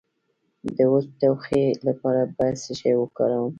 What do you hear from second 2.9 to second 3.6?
وکاروم؟